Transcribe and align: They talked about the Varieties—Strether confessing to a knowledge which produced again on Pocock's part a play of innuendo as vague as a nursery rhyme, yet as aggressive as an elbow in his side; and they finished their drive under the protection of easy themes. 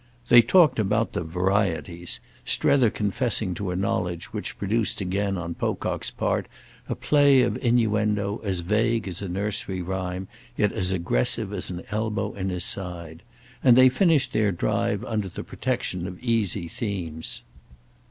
They 0.29 0.41
talked 0.41 0.79
about 0.79 1.13
the 1.13 1.23
Varieties—Strether 1.23 2.89
confessing 2.89 3.53
to 3.53 3.69
a 3.69 3.75
knowledge 3.75 4.33
which 4.33 4.57
produced 4.57 4.99
again 4.99 5.37
on 5.37 5.53
Pocock's 5.53 6.09
part 6.09 6.47
a 6.89 6.95
play 6.95 7.43
of 7.43 7.55
innuendo 7.59 8.41
as 8.43 8.61
vague 8.61 9.07
as 9.07 9.21
a 9.21 9.27
nursery 9.27 9.83
rhyme, 9.83 10.27
yet 10.57 10.71
as 10.73 10.91
aggressive 10.91 11.53
as 11.53 11.69
an 11.69 11.83
elbow 11.91 12.33
in 12.33 12.49
his 12.49 12.65
side; 12.65 13.21
and 13.63 13.77
they 13.77 13.89
finished 13.89 14.33
their 14.33 14.51
drive 14.51 15.05
under 15.05 15.29
the 15.29 15.43
protection 15.43 16.07
of 16.07 16.19
easy 16.19 16.67
themes. 16.67 17.43